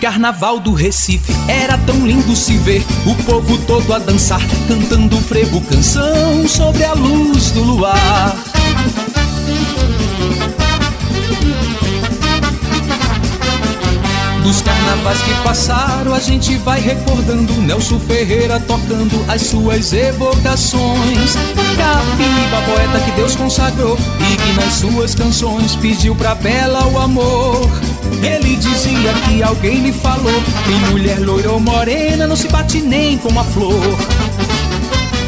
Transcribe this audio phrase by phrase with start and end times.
[0.00, 5.60] carnaval do Recife era tão lindo se ver o povo todo a dançar, cantando frevo
[5.62, 8.36] canção sobre a luz do luar.
[14.42, 21.34] Dos carnavais que passaram, a gente vai recordando Nelson Ferreira tocando as suas evocações.
[21.76, 27.68] Capiba, poeta que Deus consagrou e que nas suas canções pediu pra Bela o amor.
[28.22, 33.18] Ele dizia que alguém lhe falou: Em mulher loira ou morena não se bate nem
[33.18, 33.80] com a flor.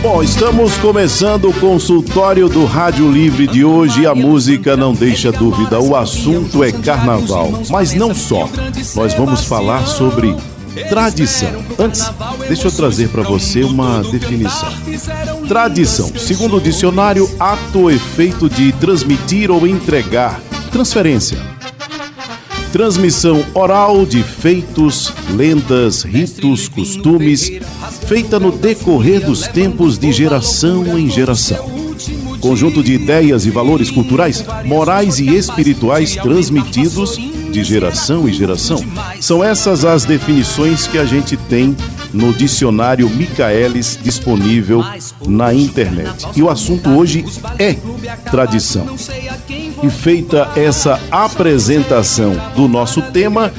[0.01, 5.33] Bom, estamos começando o consultório do Rádio Livre de hoje e a música não deixa
[5.33, 5.81] dúvida.
[5.81, 8.49] O assunto é carnaval, mas não só.
[8.95, 10.37] Nós vamos falar sobre
[10.89, 11.51] tradição.
[11.77, 12.09] Antes,
[12.47, 14.69] deixa eu trazer para você uma definição.
[15.49, 20.41] Tradição, segundo o dicionário, ato ou efeito de transmitir ou entregar.
[20.71, 21.39] Transferência
[22.73, 27.51] transmissão oral de feitos, lendas, ritos, costumes,
[28.07, 31.79] feita no decorrer dos tempos de geração em geração.
[32.41, 37.19] Conjunto de ideias e valores culturais, morais e espirituais transmitidos
[37.51, 38.85] de geração em geração.
[39.21, 41.77] São essas as definições que a gente tem
[42.13, 44.83] no dicionário Michaelis disponível
[45.27, 46.27] na internet.
[46.37, 47.25] E o assunto hoje
[47.59, 47.75] é
[48.31, 48.87] tradição.
[49.81, 53.53] E feita essa apresentação do nosso tema,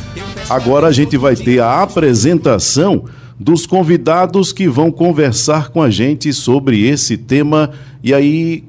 [0.49, 3.05] agora a gente vai ter a apresentação
[3.39, 7.71] dos convidados que vão conversar com a gente sobre esse tema.
[8.03, 8.65] E aí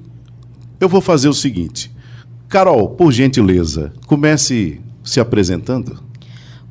[0.78, 1.91] eu vou fazer o seguinte.
[2.48, 5.99] Carol, por gentileza, comece se apresentando.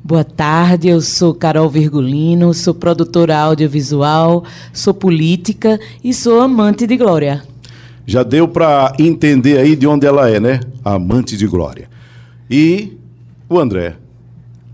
[0.02, 6.96] Boa tarde, eu sou Carol Virgulino, sou produtora audiovisual, sou política e sou amante de
[6.96, 7.49] Glória.
[8.10, 10.58] Já deu para entender aí de onde ela é, né?
[10.84, 11.88] Amante de Glória.
[12.50, 12.98] E
[13.48, 13.94] o André.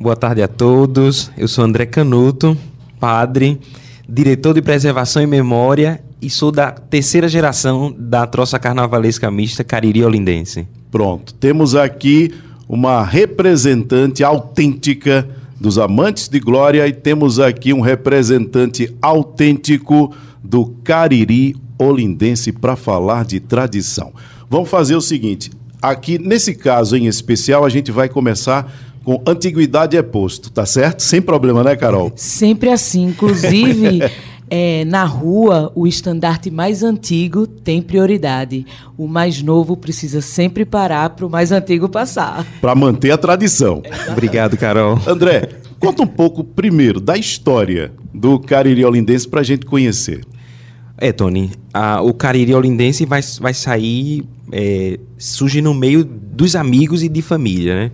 [0.00, 1.30] Boa tarde a todos.
[1.36, 2.56] Eu sou André Canuto,
[2.98, 3.60] padre,
[4.08, 10.02] diretor de preservação e memória e sou da terceira geração da troça carnavalesca mista Cariri
[10.02, 10.66] Olindense.
[10.90, 11.34] Pronto.
[11.34, 12.32] Temos aqui
[12.66, 15.28] uma representante autêntica
[15.60, 20.10] dos amantes de glória e temos aqui um representante autêntico
[20.42, 24.12] do Cariri Olindense para falar de tradição.
[24.48, 25.50] Vamos fazer o seguinte:
[25.80, 28.72] aqui nesse caso em especial, a gente vai começar
[29.04, 31.00] com antiguidade é posto, tá certo?
[31.00, 32.12] Sem problema, né, Carol?
[32.16, 33.04] Sempre assim.
[33.06, 34.00] Inclusive.
[34.48, 38.64] É, na rua, o estandarte mais antigo tem prioridade.
[38.96, 42.46] O mais novo precisa sempre parar para o mais antigo passar.
[42.60, 43.82] Para manter a tradição.
[44.08, 45.00] Obrigado, Carol.
[45.04, 45.48] André,
[45.80, 50.24] conta um pouco primeiro da história do Cariri Olindense para a gente conhecer.
[50.98, 57.02] É, Tony, a, o Cariri Olindense vai, vai sair, é, surge no meio dos amigos
[57.02, 57.92] e de família, né?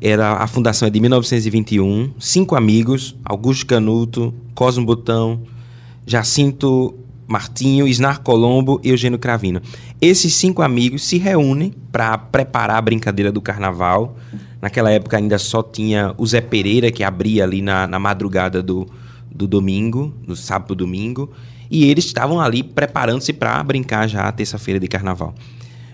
[0.00, 5.42] Era, a fundação é de 1921, cinco amigos, Augusto Canuto, Cosmo Botão,
[6.06, 6.94] Jacinto
[7.28, 9.60] Martinho, Isnar Colombo e Eugênio Cravino.
[10.00, 14.16] Esses cinco amigos se reúnem para preparar a brincadeira do carnaval.
[14.60, 18.88] Naquela época ainda só tinha o Zé Pereira, que abria ali na, na madrugada do,
[19.30, 21.30] do domingo, no sábado domingo.
[21.70, 25.34] E eles estavam ali preparando-se para brincar já a terça-feira de carnaval.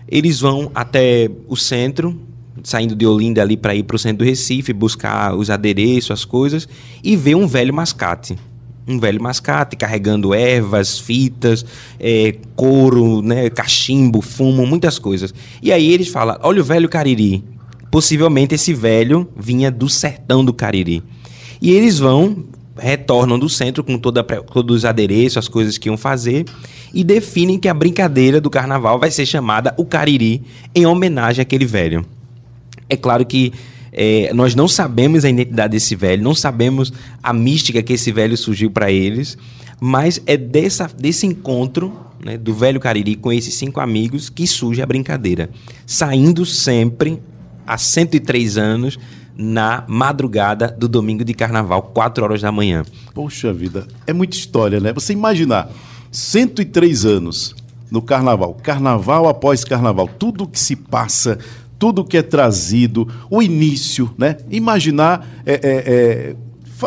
[0.09, 2.19] Eles vão até o centro,
[2.62, 6.25] saindo de Olinda ali para ir para o centro do Recife, buscar os adereços, as
[6.25, 6.69] coisas,
[7.04, 8.36] e ver um velho mascate
[8.86, 11.66] um velho mascate carregando ervas, fitas,
[11.98, 15.34] é, couro, né, cachimbo, fumo, muitas coisas.
[15.60, 17.42] E aí eles falam: olha o velho Cariri.
[17.91, 21.03] Possivelmente esse velho vinha do sertão do Cariri.
[21.60, 22.44] E eles vão,
[22.78, 26.45] retornam do centro com toda, todos os adereços, as coisas que iam fazer,
[26.92, 30.42] e definem que a brincadeira do carnaval vai ser chamada o Cariri,
[30.74, 32.04] em homenagem àquele velho.
[32.89, 33.53] É claro que
[33.92, 36.92] é, nós não sabemos a identidade desse velho, não sabemos
[37.22, 39.39] a mística que esse velho surgiu para eles,
[39.80, 41.92] mas é dessa, desse encontro
[42.22, 45.51] né, do velho Cariri com esses cinco amigos que surge a brincadeira.
[45.86, 47.21] Saindo sempre,
[47.66, 48.98] há 103 anos,
[49.36, 52.84] na madrugada do domingo de carnaval, 4 horas da manhã.
[53.12, 54.92] Poxa vida, é muita história, né?
[54.92, 55.71] Você imaginar,
[56.10, 57.54] 103 anos
[57.91, 61.38] no carnaval, carnaval após carnaval, tudo que se passa
[61.78, 64.38] tudo que é trazido, o início, né?
[64.50, 66.36] Imaginar, é, é,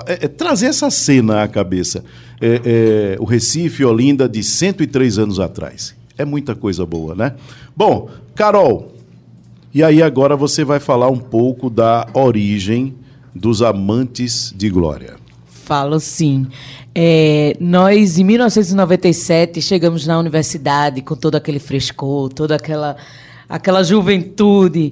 [0.07, 2.04] é, é, trazer essa cena à cabeça.
[2.42, 5.94] é, é, o Recife, Olinda, de 103 anos atrás.
[6.18, 7.36] É muita coisa boa, né?
[7.75, 8.94] Bom, Carol,
[9.74, 12.95] e aí agora você vai falar um pouco da origem
[13.36, 15.16] dos Amantes de Glória.
[15.45, 16.48] Falo sim.
[16.95, 22.98] É, nós, em 1997, chegamos na universidade com todo aquele frescor, toda aquela,
[23.48, 24.92] aquela juventude.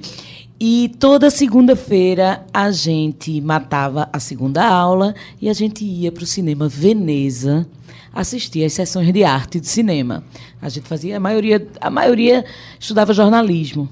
[0.59, 6.27] E toda segunda-feira a gente matava a segunda aula e a gente ia para o
[6.27, 7.67] cinema Veneza
[8.13, 10.23] assistir às sessões de arte de cinema.
[10.61, 12.45] A gente fazia, a maioria, a maioria
[12.79, 13.89] estudava jornalismo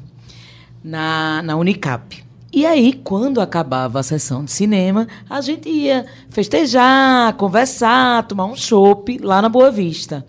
[0.85, 2.23] na, na Unicap.
[2.53, 8.55] E aí, quando acabava a sessão de cinema, a gente ia festejar, conversar, tomar um
[8.55, 10.25] chopp lá na Boa Vista.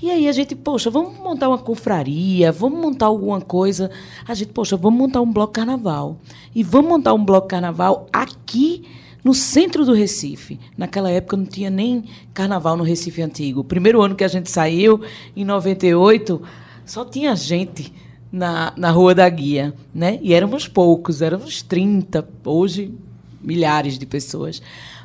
[0.00, 3.90] E aí a gente, poxa, vamos montar uma confraria, vamos montar alguma coisa.
[4.28, 6.18] A gente, poxa, vamos montar um bloco carnaval.
[6.54, 8.84] E vamos montar um bloco carnaval aqui
[9.24, 10.60] no centro do Recife.
[10.76, 13.60] Naquela época não tinha nem carnaval no Recife antigo.
[13.60, 15.00] O primeiro ano que a gente saiu,
[15.34, 16.40] em 98,
[16.84, 17.92] só tinha gente
[18.30, 20.18] na, na Rua da Guia, né?
[20.22, 22.92] E éramos poucos, éramos 30, hoje
[23.40, 24.60] milhares de pessoas.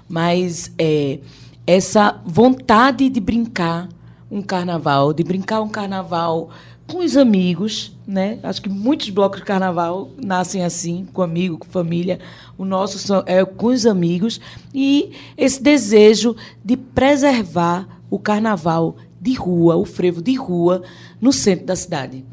[0.08, 1.20] Mas é,
[1.66, 3.88] essa vontade de brincar
[4.30, 6.50] um carnaval, de brincar um carnaval
[6.88, 8.40] com os amigos, né?
[8.44, 12.20] Acho que muitos blocos de carnaval nascem assim, com amigo, com família.
[12.58, 14.42] O nosso é com os amigos
[14.74, 20.84] e esse desejo de preservar o carnaval de rua, o frevo de rua
[21.22, 22.26] no centro da cidade.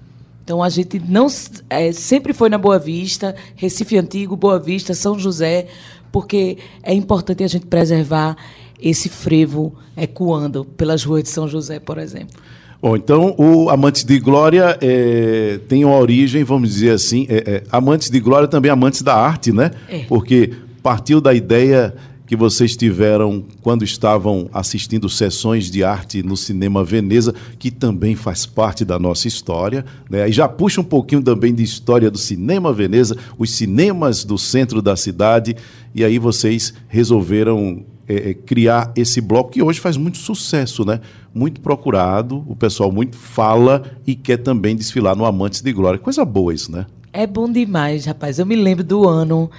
[0.50, 1.28] Então a gente não
[1.70, 5.68] é, sempre foi na Boa Vista, Recife Antigo, Boa Vista, São José,
[6.10, 8.36] porque é importante a gente preservar
[8.82, 12.34] esse frevo ecoando pelas ruas de São José, por exemplo.
[12.82, 17.62] Bom, então o Amantes de Glória é, tem uma origem, vamos dizer assim, é, é,
[17.70, 19.70] Amantes de Glória também amantes da arte, né?
[19.88, 20.00] É.
[20.08, 20.52] Porque
[20.82, 21.94] partiu da ideia
[22.30, 28.46] que vocês tiveram quando estavam assistindo sessões de arte no Cinema Veneza, que também faz
[28.46, 29.84] parte da nossa história.
[30.08, 30.28] Né?
[30.28, 34.80] E já puxa um pouquinho também de história do Cinema Veneza, os cinemas do centro
[34.80, 35.56] da cidade,
[35.92, 41.00] e aí vocês resolveram é, é, criar esse bloco que hoje faz muito sucesso, né?
[41.34, 45.98] Muito procurado, o pessoal muito fala e quer também desfilar no Amantes de Glória.
[45.98, 46.86] Coisa boa isso, né?
[47.12, 48.38] É bom demais, rapaz.
[48.38, 49.50] Eu me lembro do ano,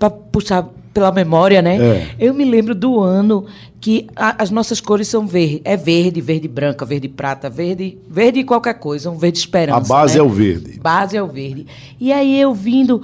[0.00, 1.76] para puxar pela memória, né?
[1.76, 2.08] É.
[2.18, 3.44] Eu me lembro do ano
[3.78, 5.60] que a, as nossas cores são verde.
[5.62, 9.76] É verde, verde branca, verde prata, verde, verde qualquer coisa, um verde esperança.
[9.76, 10.20] A base né?
[10.20, 10.80] é o verde.
[10.80, 11.66] Base é o verde.
[12.00, 13.02] E aí eu vindo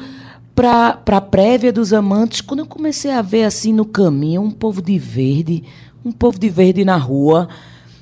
[0.54, 4.80] para a prévia dos amantes, quando eu comecei a ver assim no caminho um povo
[4.80, 5.62] de verde,
[6.02, 7.46] um povo de verde na rua,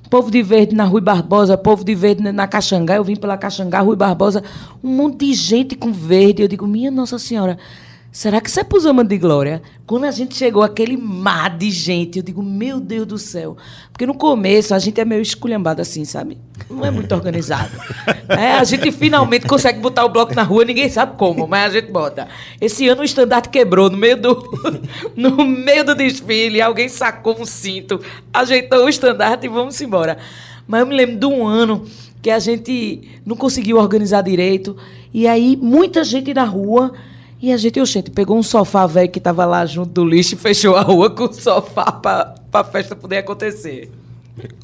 [0.08, 3.81] povo de verde na Rui Barbosa, povo de verde na Caxangá, eu vim pela Caxangá,
[3.81, 4.44] Rui Barbosa,
[4.84, 6.42] um monte de gente com verde.
[6.42, 7.58] Eu digo, minha Nossa Senhora,
[8.12, 9.62] Será que isso é os de glória?
[9.87, 13.57] Quando a gente chegou aquele mar de gente, eu digo, meu Deus do céu.
[13.93, 16.37] Porque no começo a gente é meio esculhambado assim, sabe?
[16.69, 17.71] Não é muito organizado.
[18.31, 21.81] É, a gente finalmente consegue botar o bloco na rua, ninguém sabe como, mas a
[21.81, 22.29] gente bota.
[22.61, 24.81] Esse ano o estandarte quebrou no meio do,
[25.17, 28.01] no meio do desfile, alguém sacou um cinto,
[28.33, 30.17] ajeitou o estandarte e vamos embora.
[30.65, 31.85] Mas eu me lembro de um ano
[32.23, 34.77] que a gente não conseguiu organizar direito,
[35.12, 36.93] e aí muita gente na rua
[37.42, 40.38] e a gente, gente pegou um sofá velho que estava lá junto do lixo e
[40.38, 43.90] fechou a rua com o sofá para a festa poder acontecer.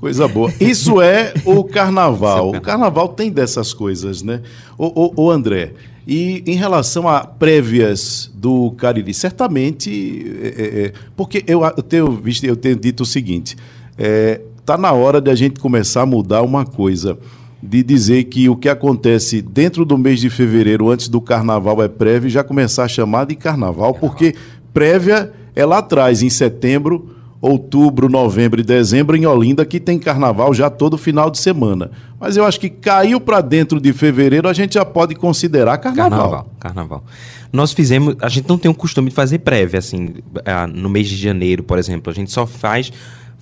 [0.00, 0.52] Coisa boa.
[0.60, 2.50] Isso é o carnaval.
[2.50, 4.42] O carnaval tem dessas coisas, né?
[4.78, 5.72] O, o, o André,
[6.06, 12.12] e em relação a prévias do Cariri, certamente, é, é, é porque eu, eu, tenho
[12.12, 13.56] visto, eu tenho dito o seguinte,
[13.98, 17.18] é, tá na hora de a gente começar a mudar uma coisa
[17.66, 21.88] de dizer que o que acontece dentro do mês de fevereiro, antes do carnaval, é
[21.88, 24.34] prévia, já começar a chamar de carnaval, porque
[24.72, 30.54] prévia é lá atrás, em setembro, outubro, novembro e dezembro, em Olinda, que tem carnaval
[30.54, 31.90] já todo final de semana.
[32.18, 36.10] Mas eu acho que caiu para dentro de fevereiro, a gente já pode considerar carnaval.
[36.10, 37.04] Carnaval, carnaval.
[37.52, 41.08] Nós fizemos, a gente não tem o costume de fazer prévia, assim, ah, no mês
[41.08, 42.10] de janeiro, por exemplo.
[42.10, 42.92] A gente só faz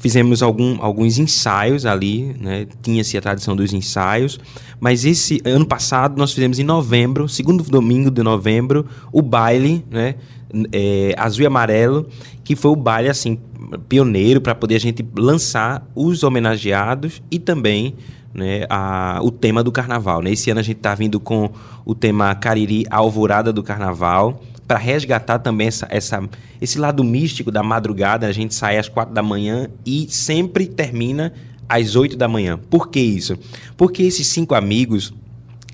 [0.04, 2.66] Fizemos algum, alguns ensaios ali, né?
[2.82, 4.38] tinha-se a tradição dos ensaios,
[4.78, 10.16] mas esse ano passado nós fizemos em novembro, segundo domingo de novembro, o baile, né?
[10.70, 12.06] É, azul e amarelo,
[12.44, 13.38] que foi o baile assim
[13.88, 17.94] pioneiro para poder a gente lançar os homenageados e também
[18.34, 20.20] né, a, o tema do carnaval.
[20.20, 20.32] Né?
[20.32, 21.50] Esse ano a gente está vindo com
[21.82, 26.28] o tema Cariri Alvorada do Carnaval, para resgatar também essa, essa,
[26.60, 28.26] esse lado místico da madrugada.
[28.26, 31.32] A gente sai às quatro da manhã e sempre termina
[31.68, 32.58] às oito da manhã.
[32.70, 33.36] Por que isso?
[33.76, 35.12] Porque esses cinco amigos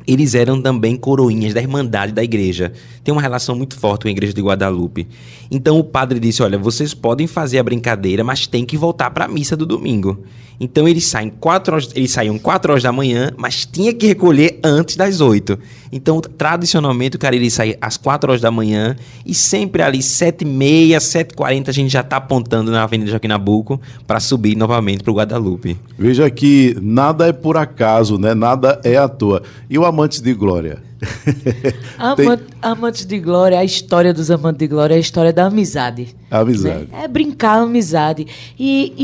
[0.06, 2.72] eles eram também coroinhas da Irmandade da igreja.
[3.04, 5.06] Tem uma relação muito forte com a igreja de Guadalupe.
[5.50, 9.26] Então o padre disse: Olha, vocês podem fazer a brincadeira, mas tem que voltar para
[9.26, 10.24] a missa do domingo.
[10.58, 14.58] Então eles saem quatro horas, eles saíam 4 horas da manhã, mas tinha que recolher
[14.62, 15.58] antes das 8.
[15.92, 20.42] Então, tradicionalmente, o cara iria sair às 4 horas da manhã e sempre ali 7
[20.42, 24.56] e meia, 7 40 a gente já está apontando na Avenida Joaquim Nabuco para subir
[24.56, 25.76] novamente para o Guadalupe.
[25.98, 28.34] Veja que nada é por acaso, né?
[28.34, 29.42] Nada é à toa.
[29.68, 30.89] E o Amantes de Glória?
[31.98, 36.14] Amante, Amantes de Glória, a história dos Amantes de Glória é a história da amizade.
[36.30, 36.88] A amizade.
[36.90, 37.04] Né?
[37.04, 38.26] É brincar a amizade.
[38.58, 38.94] E,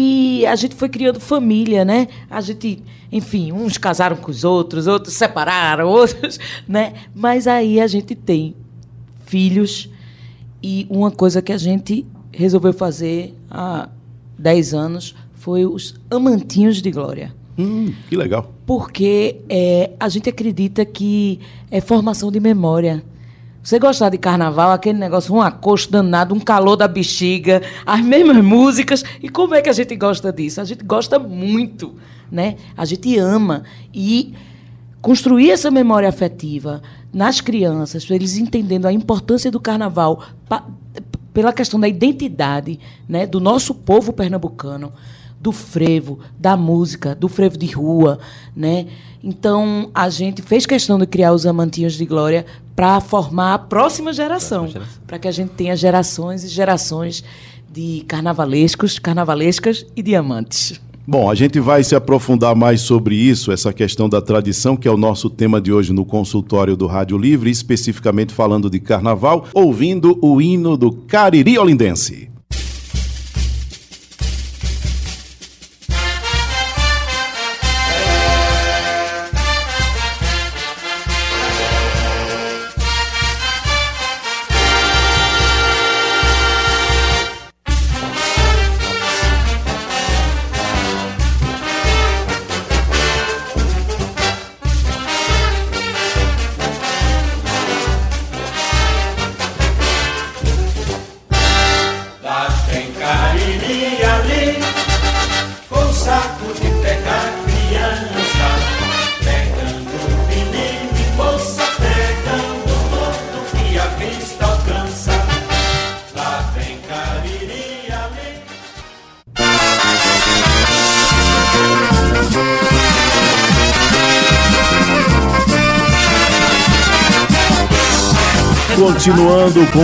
[0.40, 2.08] e a gente foi criando família, né?
[2.30, 6.38] A gente, enfim, uns casaram com os outros, outros separaram, outros,
[6.68, 6.94] né?
[7.14, 8.54] Mas aí a gente tem
[9.24, 9.90] filhos
[10.62, 13.88] e uma coisa que a gente resolveu fazer há
[14.38, 17.35] 10 anos foi os Amantinhos de Glória.
[17.58, 18.52] Hum, que legal.
[18.66, 23.02] Porque é, a gente acredita que é formação de memória.
[23.62, 28.44] Você gostar de carnaval, aquele negócio, um acosto danado, um calor da bexiga, as mesmas
[28.44, 29.02] músicas.
[29.22, 30.60] E como é que a gente gosta disso?
[30.60, 31.94] A gente gosta muito,
[32.30, 32.56] né?
[32.76, 33.64] A gente ama.
[33.92, 34.34] E
[35.00, 36.82] construir essa memória afetiva
[37.12, 40.22] nas crianças, eles entendendo a importância do carnaval
[41.32, 44.92] pela questão da identidade né, do nosso povo pernambucano
[45.40, 48.18] do frevo, da música, do frevo de rua,
[48.54, 48.86] né?
[49.22, 54.12] Então a gente fez questão de criar os amantinhos de glória para formar a próxima
[54.12, 54.68] geração,
[55.06, 57.24] para que a gente tenha gerações e gerações
[57.72, 60.80] de carnavalescos, carnavalescas e diamantes.
[61.08, 64.90] Bom, a gente vai se aprofundar mais sobre isso, essa questão da tradição, que é
[64.90, 70.18] o nosso tema de hoje no consultório do Rádio Livre, especificamente falando de carnaval, ouvindo
[70.20, 72.35] o hino do Cariri Olindense.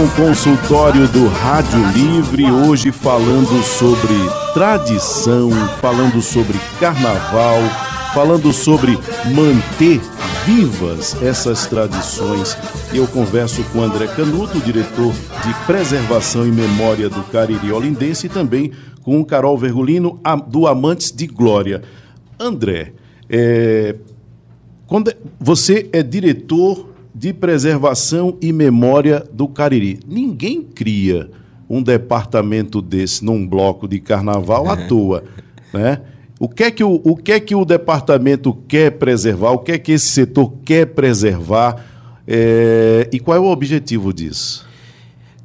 [0.03, 4.15] Com o consultório do Rádio Livre, hoje falando sobre
[4.53, 7.61] tradição, falando sobre carnaval,
[8.13, 8.99] falando sobre
[9.33, 10.01] manter
[10.45, 12.57] vivas essas tradições.
[12.93, 18.73] Eu converso com André Canuto, diretor de preservação e memória do Cariri Olindense, e também
[19.03, 21.83] com o Carol Vergolino, do Amantes de Glória.
[22.41, 22.93] André,
[23.31, 23.95] é,
[24.89, 30.01] quando é, você é diretor de Preservação e Memória do Cariri.
[30.07, 31.31] Ninguém cria
[31.69, 35.25] um departamento desse num bloco de carnaval à toa,
[35.73, 36.01] né?
[36.39, 39.53] O que, é que o, o que é que o departamento quer preservar?
[39.53, 41.77] O que é que esse setor quer preservar?
[42.27, 44.67] É, e qual é o objetivo disso?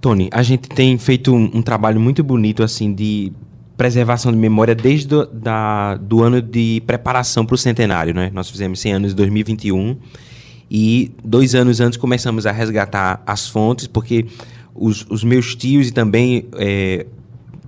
[0.01, 3.31] Tony, a gente tem feito um, um trabalho muito bonito assim de
[3.77, 8.13] preservação de memória desde do, da, do ano de preparação para o centenário.
[8.13, 8.31] Né?
[8.33, 9.95] Nós fizemos 100 anos em 2021
[10.69, 14.25] e dois anos antes começamos a resgatar as fontes, porque
[14.73, 17.05] os, os meus tios e também é,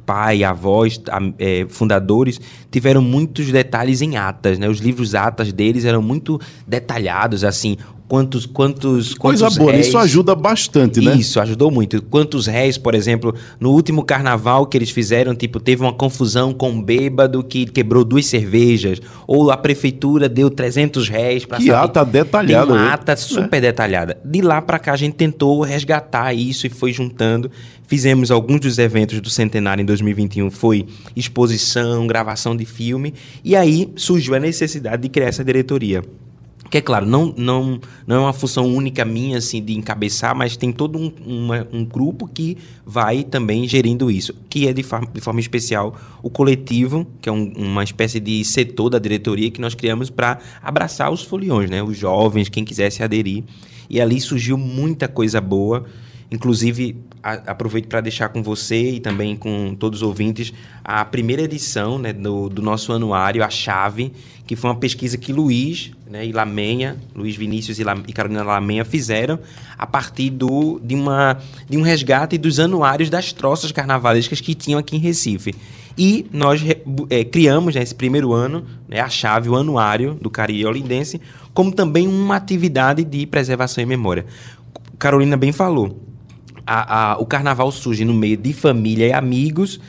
[0.05, 0.99] pai, avós,
[1.37, 2.41] é, fundadores,
[2.71, 4.67] tiveram muitos detalhes em atas, né?
[4.67, 7.77] Os livros atas deles eram muito detalhados, assim,
[8.09, 9.87] quantos quantos coisa quantos boa réis...
[9.87, 14.75] isso ajuda bastante né isso ajudou muito quantos réis por exemplo no último carnaval que
[14.75, 19.55] eles fizeram tipo teve uma confusão com um bêbado que quebrou duas cervejas ou a
[19.55, 21.77] prefeitura deu 300 réis para que saber.
[21.77, 22.93] ata detalhada Tem uma né?
[22.93, 23.61] ata super é.
[23.61, 27.51] detalhada de lá para cá a gente tentou resgatar isso e foi juntando
[27.87, 33.13] fizemos alguns dos eventos do centenário em 2021 foi exposição gravação de filme
[33.43, 36.01] e aí surgiu a necessidade de criar essa diretoria
[36.69, 40.55] que é claro, não, não, não é uma função única minha assim de encabeçar, mas
[40.55, 44.83] tem todo um, uma, um grupo que vai também gerindo isso, que é de,
[45.13, 49.59] de forma especial o coletivo, que é um, uma espécie de setor da diretoria que
[49.59, 51.81] nós criamos para abraçar os foliões, né?
[51.81, 53.43] os jovens, quem quisesse aderir.
[53.89, 55.85] E ali surgiu muita coisa boa
[56.31, 61.41] Inclusive, a, aproveito para deixar com você e também com todos os ouvintes a primeira
[61.41, 64.11] edição né, do, do, nosso anuário, A Chave,
[64.49, 68.41] que foi uma pesquisa que Luiz né, e Lamenha, Luiz Vinícius e, La, e Carolina
[68.41, 69.37] Lamenha fizeram
[69.77, 71.37] a partir do, de, uma,
[71.69, 75.53] de um resgate dos anuários das troças carnavalescas que tinham aqui em Recife.
[75.95, 76.63] E nós
[77.11, 81.21] é, criamos nesse né, primeiro ano né, a chave, o anuário do Cariri Olindense,
[81.53, 84.25] como também uma atividade de preservação e memória.
[84.97, 86.09] Carolina bem falou
[86.65, 89.79] a, a, o carnaval surge no meio de família e amigos,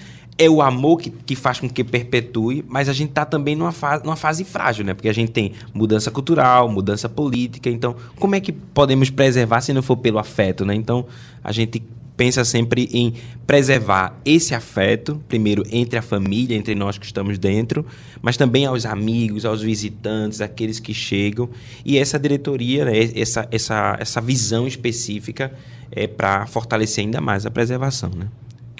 [0.40, 3.72] é o amor que, que faz com que perpetue, mas a gente está também numa
[3.72, 4.94] fase, numa fase frágil, né?
[4.94, 9.74] Porque a gente tem mudança cultural, mudança política, então como é que podemos preservar se
[9.74, 10.74] não for pelo afeto, né?
[10.74, 11.04] Então
[11.44, 11.82] a gente
[12.16, 13.12] pensa sempre em
[13.46, 17.84] preservar esse afeto, primeiro entre a família, entre nós que estamos dentro,
[18.22, 21.50] mas também aos amigos, aos visitantes, aqueles que chegam.
[21.84, 25.52] E essa diretoria, né, essa, essa, essa visão específica
[25.92, 28.10] é para fortalecer ainda mais a preservação.
[28.16, 28.26] Né?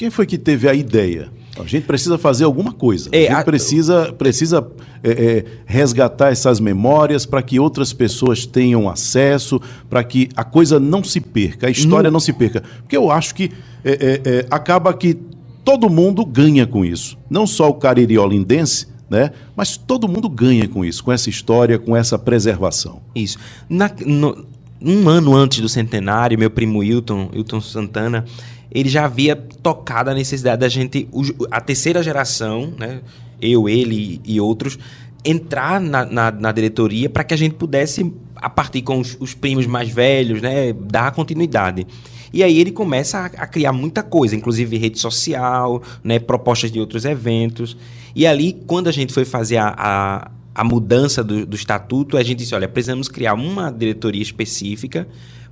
[0.01, 1.31] Quem foi que teve a ideia?
[1.59, 3.11] A gente precisa fazer alguma coisa.
[3.13, 4.67] É, a gente precisa, precisa
[5.05, 10.81] é, é, resgatar essas memórias para que outras pessoas tenham acesso, para que a coisa
[10.81, 12.63] não se perca, a história não se perca.
[12.79, 13.53] Porque eu acho que
[13.85, 15.19] é, é, é, acaba que
[15.63, 17.19] todo mundo ganha com isso.
[17.29, 19.33] Não só o cariri olindense, né?
[19.55, 23.03] mas todo mundo ganha com isso, com essa história, com essa preservação.
[23.15, 23.37] Isso.
[23.69, 24.47] Na, no,
[24.81, 28.25] um ano antes do centenário, meu primo Hilton, Hilton Santana,
[28.71, 31.09] ele já havia tocado a necessidade da gente,
[31.51, 33.01] a terceira geração, né,
[33.41, 34.79] eu, ele e outros,
[35.25, 39.35] entrar na, na, na diretoria para que a gente pudesse, a partir com os, os,
[39.35, 41.87] primos mais velhos, né, dar continuidade.
[42.33, 46.79] E aí ele começa a, a, criar muita coisa, inclusive rede social, né, propostas de
[46.79, 47.77] outros eventos.
[48.15, 52.23] E ali, quando a gente foi fazer a, a a mudança do, do estatuto, a
[52.23, 55.07] gente disse, olha, precisamos criar uma diretoria específica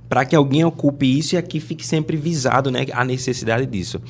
[0.09, 4.01] para que alguém ocupe isso e aqui fique sempre visado né, a necessidade disso.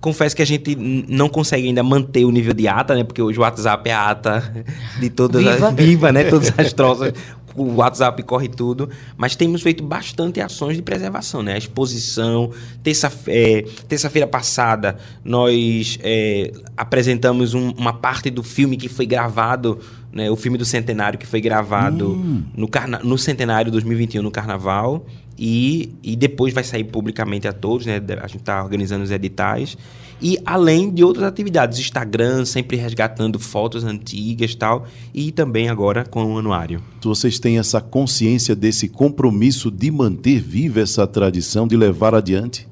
[0.00, 3.04] Confesso que a gente não consegue ainda manter o nível de ata, né?
[3.04, 4.64] Porque hoje o WhatsApp é a ata
[4.98, 5.68] de todas viva.
[5.68, 6.24] as viva, né?
[6.24, 7.12] Todas as troças.
[7.54, 11.54] o WhatsApp corre tudo, mas temos feito bastante ações de preservação, né?
[11.54, 12.50] A exposição,
[12.82, 19.78] terça-feira é, terça passada nós é, apresentamos um, uma parte do filme que foi gravado,
[20.12, 20.30] né?
[20.30, 22.42] O filme do Centenário que foi gravado hum.
[22.56, 25.06] no, carna no Centenário 2021 no Carnaval
[25.38, 28.00] e, e depois vai sair publicamente a todos, né?
[28.22, 29.76] A gente está organizando os editais
[30.22, 36.34] e além de outras atividades, Instagram, sempre resgatando fotos antigas tal, e também agora com
[36.34, 36.82] o anuário.
[37.02, 42.68] Vocês têm essa consciência desse compromisso de manter viva essa tradição, de levar adiante?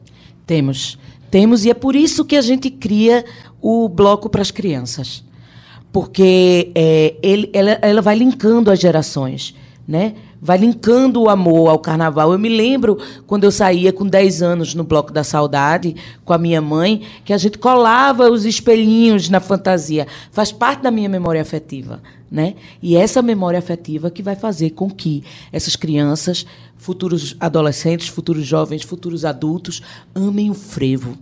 [0.46, 0.98] Temos.
[1.30, 3.24] Temos, e é por isso que a gente cria
[3.60, 5.24] o bloco para as crianças.
[5.92, 9.54] Porque é, ele, ela, ela vai linkando as gerações.
[9.86, 10.14] Né?
[10.40, 12.32] Vai linkando o amor ao carnaval.
[12.32, 16.38] Eu me lembro quando eu saía com 10 anos no Bloco da Saudade com a
[16.38, 20.06] minha mãe, que a gente colava os espelhinhos na fantasia.
[20.30, 22.00] Faz parte da minha memória afetiva.
[22.30, 22.56] Né?
[22.82, 26.44] E essa memória afetiva que vai fazer com que essas crianças,
[26.76, 29.82] futuros adolescentes, futuros jovens, futuros adultos,
[30.14, 31.16] amem o frevo.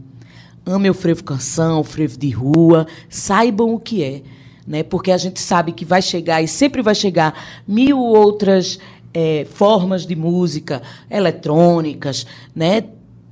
[0.64, 4.22] Amem o frevo canção, o frevo de rua, saibam o que é.
[4.66, 4.82] Né?
[4.82, 8.80] Porque a gente sabe que vai chegar e sempre vai chegar mil outras
[9.18, 12.84] é, formas de música eletrônicas, né?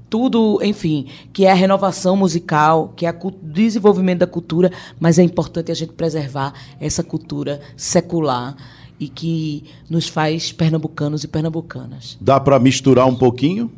[0.08, 5.22] tudo, enfim, que é a renovação musical, que é o desenvolvimento da cultura, mas é
[5.22, 8.56] importante a gente preservar essa cultura secular
[8.98, 12.16] e que nos faz pernambucanos e pernambucanas.
[12.18, 13.70] Dá para misturar um pouquinho?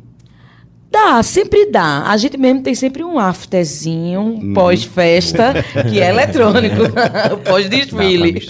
[0.91, 2.03] Dá, sempre dá.
[2.07, 4.53] A gente mesmo tem sempre um afterzinho, um uhum.
[4.53, 5.53] pós-festa,
[5.89, 6.75] que é eletrônico,
[7.45, 8.47] pós-desfile.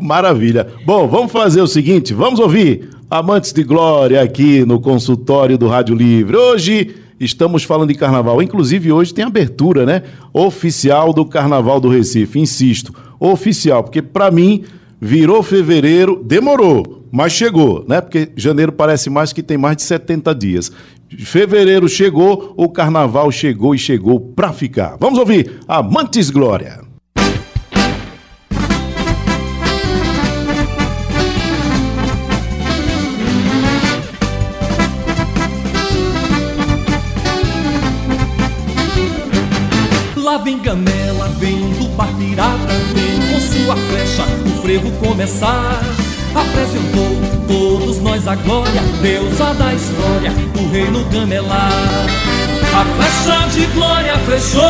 [0.00, 0.66] Maravilha.
[0.84, 5.94] Bom, vamos fazer o seguinte, vamos ouvir Amantes de Glória aqui no consultório do Rádio
[5.94, 6.36] Livre.
[6.36, 8.42] Hoje estamos falando de carnaval.
[8.42, 10.02] Inclusive, hoje tem abertura, né?
[10.32, 12.38] Oficial do Carnaval do Recife.
[12.38, 14.64] Insisto, oficial, porque para mim
[15.00, 18.00] virou fevereiro, demorou, mas chegou, né?
[18.00, 20.72] Porque janeiro parece mais que tem mais de 70 dias.
[21.18, 24.96] Fevereiro chegou, o carnaval chegou e chegou para ficar.
[24.98, 26.82] Vamos ouvir Amantes Glória.
[40.16, 46.03] Lá vem Gamela, vem do bar pirata, vem com sua flecha o frevo começar.
[46.34, 51.70] Apresentou todos nós a glória, deusa da história, o reino Gamelar.
[52.74, 54.62] A flecha de glória fechou,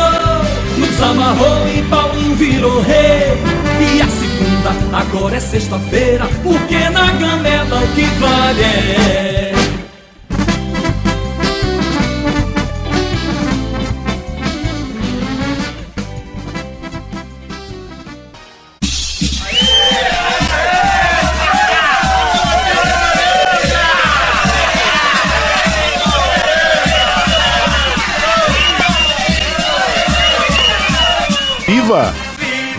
[0.77, 3.33] nos amarrou e Paulinho virou rei.
[3.79, 9.54] E a segunda, agora é sexta-feira, porque na Gamela o que vale é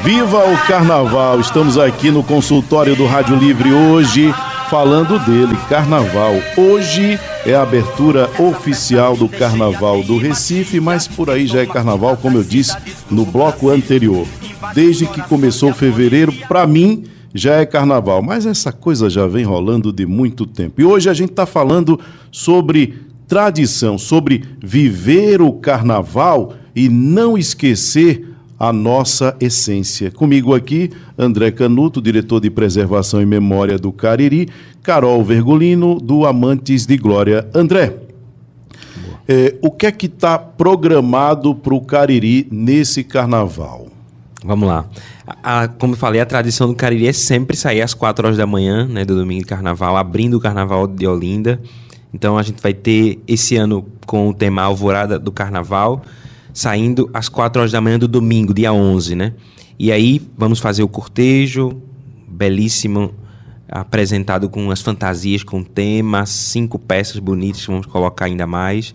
[0.07, 1.41] Viva o Carnaval!
[1.41, 4.33] Estamos aqui no consultório do Rádio Livre hoje
[4.71, 6.35] falando dele, Carnaval.
[6.57, 12.17] Hoje é a abertura oficial do Carnaval do Recife, mas por aí já é Carnaval,
[12.19, 12.77] como eu disse
[13.11, 14.25] no bloco anterior.
[14.73, 17.03] Desde que começou fevereiro, para mim
[17.35, 20.81] já é Carnaval, mas essa coisa já vem rolando de muito tempo.
[20.81, 21.99] E hoje a gente está falando
[22.31, 22.95] sobre
[23.27, 30.11] tradição, sobre viver o Carnaval e não esquecer a nossa essência.
[30.11, 34.49] Comigo aqui, André Canuto, diretor de Preservação e Memória do Cariri,
[34.83, 37.49] Carol Vergolino, do Amantes de Glória.
[37.55, 37.99] André,
[39.29, 43.89] é, o que é que está programado para o Cariri nesse carnaval?
[44.45, 44.87] Vamos lá.
[45.27, 48.39] A, a, como eu falei, a tradição do Cariri é sempre sair às 4 horas
[48.39, 51.61] da manhã, né, do domingo de carnaval, abrindo o carnaval de Olinda.
[52.15, 56.03] Então a gente vai ter esse ano com o tema Alvorada do Carnaval
[56.57, 59.35] saindo às 4 horas da manhã do domingo, dia 11, né?
[59.79, 61.83] E aí vamos fazer o cortejo,
[62.27, 63.13] belíssimo,
[63.69, 68.95] apresentado com as fantasias, com temas, cinco peças bonitas que vamos colocar ainda mais.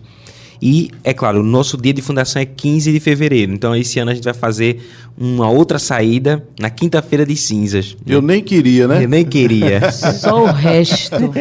[0.60, 3.52] E, é claro, o nosso dia de fundação é 15 de fevereiro.
[3.52, 4.80] Então, esse ano a gente vai fazer
[5.16, 7.96] uma outra saída na quinta-feira de cinzas.
[8.04, 9.04] Eu nem queria, né?
[9.04, 9.90] Eu nem queria.
[9.92, 11.32] Só o resto.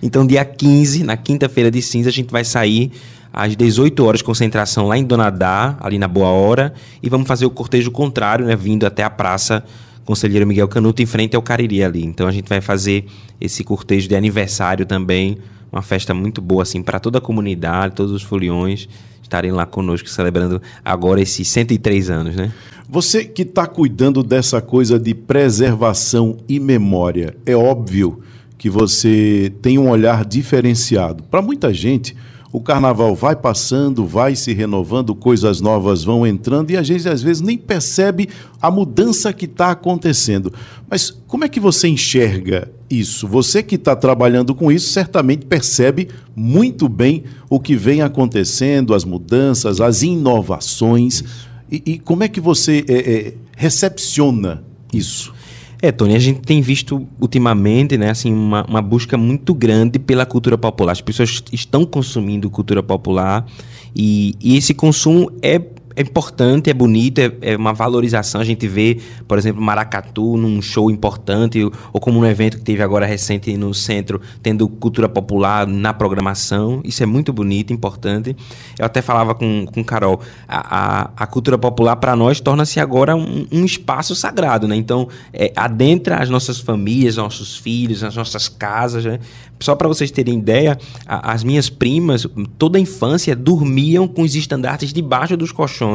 [0.00, 2.92] então, dia 15, na quinta-feira de cinzas, a gente vai sair
[3.36, 6.72] às 18 horas, concentração lá em Donadá, ali na Boa Hora,
[7.02, 9.62] e vamos fazer o cortejo contrário, né, vindo até a praça
[10.06, 12.02] Conselheiro Miguel Canuto, em frente ao Cariri ali.
[12.02, 13.04] Então a gente vai fazer
[13.38, 15.36] esse cortejo de aniversário também,
[15.70, 18.88] uma festa muito boa assim para toda a comunidade, todos os foliões
[19.22, 22.52] estarem lá conosco celebrando agora esses 103 anos, né?
[22.88, 28.20] Você que está cuidando dessa coisa de preservação e memória, é óbvio
[28.56, 31.24] que você tem um olhar diferenciado.
[31.24, 32.16] Para muita gente,
[32.56, 37.22] o carnaval vai passando, vai se renovando, coisas novas vão entrando e a gente às
[37.22, 38.30] vezes nem percebe
[38.62, 40.50] a mudança que está acontecendo.
[40.88, 43.28] Mas como é que você enxerga isso?
[43.28, 49.04] Você que está trabalhando com isso certamente percebe muito bem o que vem acontecendo, as
[49.04, 51.22] mudanças, as inovações.
[51.70, 54.64] E, e como é que você é, é, recepciona
[54.94, 55.35] isso?
[55.80, 60.24] É, Tony, a gente tem visto ultimamente, né, assim, uma, uma busca muito grande pela
[60.24, 60.92] cultura popular.
[60.92, 63.46] As pessoas estão consumindo cultura popular
[63.94, 65.60] e, e esse consumo é
[65.96, 68.40] é importante, é bonito, é, é, uma valorização.
[68.40, 72.62] A gente vê, por exemplo, Maracatu num show importante, ou, ou, como no evento que
[72.62, 76.82] teve agora recente no centro, tendo cultura popular na programação.
[76.84, 78.36] Isso é muito bonito, importante.
[78.78, 83.16] Eu até falava com, com Carol, a, a, a cultura popular para nós torna-se agora
[83.16, 84.76] um, um, espaço sagrado, né?
[84.76, 89.18] Então, é, adentra as nossas famílias, nossos filhos, as nossas casas, né?
[89.58, 92.26] Só para vocês terem ideia, a, as minhas primas,
[92.58, 95.85] toda a infância, dormiam com os estandartes debaixo dos colchões,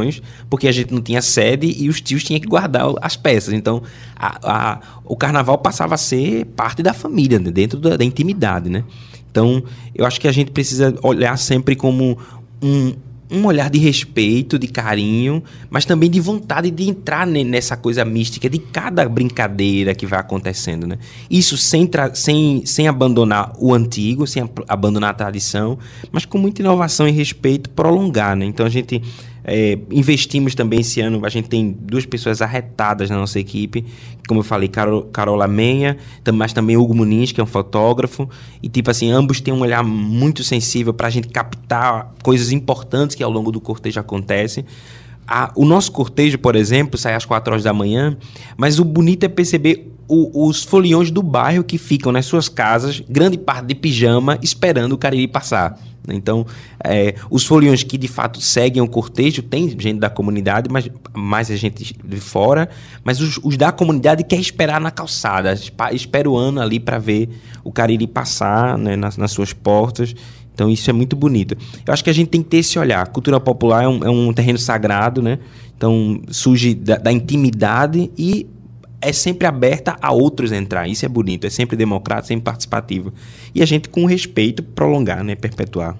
[0.50, 3.54] porque a gente não tinha sede e os tios tinham que guardar as peças.
[3.54, 3.82] Então,
[4.16, 7.52] a, a, o carnaval passava a ser parte da família, né?
[7.52, 8.84] dentro da, da intimidade, né?
[9.30, 9.64] Então,
[9.96, 12.18] eu acho que a gente precisa olhar sempre como
[12.62, 12.94] um,
[13.32, 18.50] um olhar de respeito, de carinho, mas também de vontade de entrar nessa coisa mística
[18.50, 20.98] de cada brincadeira que vai acontecendo, né?
[21.30, 25.80] Isso sem, sem, sem abandonar o antigo, sem abandonar a tradição,
[26.12, 28.46] mas com muita inovação e respeito prolongar, né?
[28.46, 29.02] Então a gente
[29.44, 33.86] é, investimos também esse ano, a gente tem duas pessoas arretadas na nossa equipe,
[34.28, 35.98] como eu falei, Carol, Carola Menha,
[36.34, 38.30] mas também Hugo Muniz, que é um fotógrafo,
[38.62, 43.16] e tipo assim, ambos têm um olhar muito sensível para a gente captar coisas importantes
[43.16, 44.66] que ao longo do cortejo acontecem.
[45.28, 48.18] A, o nosso cortejo, por exemplo, sai às 4 horas da manhã,
[48.58, 53.02] mas o bonito é perceber o, os foliões do bairro que ficam nas suas casas,
[53.08, 55.80] grande parte de pijama, esperando o Cariri passar.
[56.10, 56.46] Então,
[56.84, 61.50] é, os foliões que de fato seguem o cortejo, tem gente da comunidade, mas mais
[61.50, 62.70] a gente de fora,
[63.06, 65.54] mas os, os, da comunidade quer esperar na calçada,
[65.94, 67.30] espera o ano ali para ver
[67.64, 70.14] o Cariri passar né, nas, nas, suas portas.
[70.54, 71.56] Então, isso é muito bonito.
[71.86, 73.08] Eu acho que a gente tem que ter esse olhar.
[73.08, 75.40] Cultura popular é um, é um terreno sagrado, né?
[75.78, 78.46] Então, surge da, da intimidade e
[79.02, 80.88] é sempre aberta a outros entrar.
[80.88, 83.12] Isso é bonito, é sempre democrático, sempre participativo.
[83.54, 85.36] E a gente, com respeito, prolongar, né?
[85.36, 85.98] perpetuar.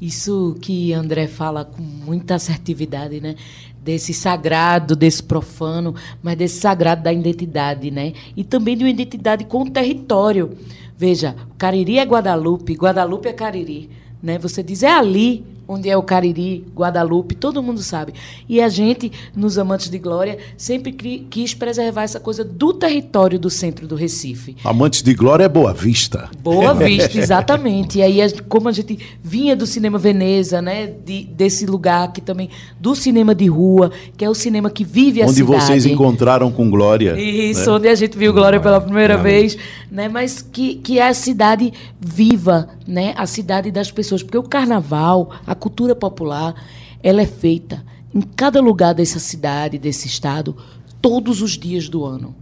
[0.00, 3.34] Isso que André fala com muita assertividade, né?
[3.82, 8.12] Desse sagrado, desse profano, mas desse sagrado da identidade, né?
[8.36, 10.50] E também de uma identidade com o território.
[10.98, 13.90] Veja, Cariri é Guadalupe, Guadalupe é Cariri.
[14.22, 14.38] Né?
[14.38, 18.14] Você diz, é ali, onde é o Cariri, Guadalupe, todo mundo sabe.
[18.48, 23.50] E a gente, nos Amantes de Glória, sempre quis preservar essa coisa do território do
[23.50, 24.56] centro do Recife.
[24.64, 26.30] Amantes de Glória é Boa Vista.
[26.40, 27.98] Boa Vista, exatamente.
[27.98, 32.48] E aí, como a gente vinha do cinema Veneza, né, de, desse lugar que também,
[32.78, 35.52] do cinema de rua, que é o cinema que vive a onde cidade.
[35.52, 37.18] Onde vocês encontraram com Glória.
[37.20, 37.76] Isso, né?
[37.76, 39.56] onde a gente viu Glória pela primeira vez,
[39.90, 44.22] né, mas que, que é a cidade viva, né, a cidade das pessoas.
[44.22, 46.54] Porque o carnaval, a cultura popular,
[47.02, 50.56] ela é feita em cada lugar dessa cidade, desse estado,
[51.02, 52.34] todos os dias do ano.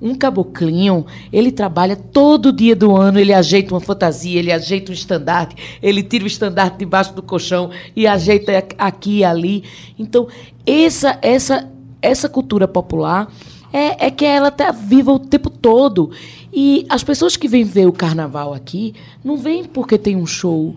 [0.00, 4.94] Um caboclinho, ele trabalha todo dia do ano, ele ajeita uma fantasia, ele ajeita um
[4.94, 9.64] estandarte, ele tira o estandarte debaixo do colchão e ajeita aqui e ali.
[9.98, 10.28] Então,
[10.64, 11.68] essa essa
[12.00, 13.32] essa cultura popular
[13.72, 16.10] é, é que ela está viva o tempo todo.
[16.52, 20.74] E as pessoas que vêm ver o carnaval aqui não vêm porque tem um show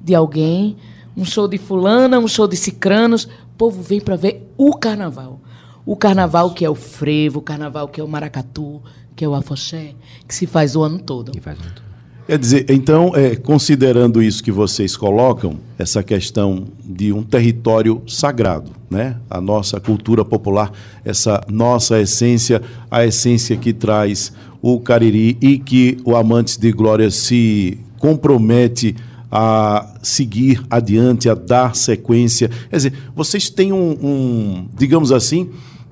[0.00, 0.76] de alguém,
[1.18, 3.24] um show de fulana, um show de cicranos.
[3.24, 5.40] O povo vem para ver o carnaval.
[5.84, 8.80] O carnaval que é o frevo, o carnaval que é o maracatu,
[9.16, 9.94] que é o afoxé,
[10.28, 11.32] que se faz o ano todo.
[11.32, 11.88] Que faz o ano todo.
[12.28, 18.70] Quer dizer, então, é, considerando isso que vocês colocam, essa questão de um território sagrado,
[18.90, 19.16] né?
[19.30, 20.70] A nossa cultura popular,
[21.02, 27.10] essa nossa essência, a essência que traz o Cariri e que o Amantes de Glória
[27.10, 28.94] se compromete
[29.30, 32.48] a seguir adiante, a dar sequência.
[32.70, 35.50] Quer dizer, vocês têm um, um digamos assim,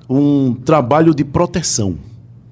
[0.09, 1.95] um trabalho de proteção.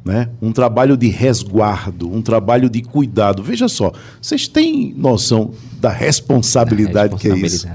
[0.04, 0.30] Né?
[0.39, 3.41] Um trabalho de resguardo, um trabalho de cuidado.
[3.41, 7.67] Veja só, vocês têm noção da responsabilidade, que é isso?